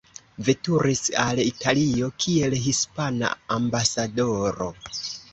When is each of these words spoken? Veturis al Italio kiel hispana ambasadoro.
Veturis 0.45 1.01
al 1.23 1.41
Italio 1.43 2.07
kiel 2.25 2.55
hispana 2.63 3.29
ambasadoro. 3.57 4.71